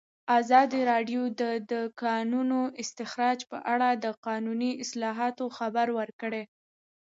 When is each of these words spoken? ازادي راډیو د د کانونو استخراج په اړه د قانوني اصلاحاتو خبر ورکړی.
ازادي 0.39 0.81
راډیو 0.91 1.21
د 1.41 1.43
د 1.71 1.73
کانونو 2.03 2.59
استخراج 2.81 3.39
په 3.51 3.57
اړه 3.73 3.89
د 4.03 4.05
قانوني 4.25 4.71
اصلاحاتو 4.83 5.45
خبر 5.57 5.87
ورکړی. 5.99 6.43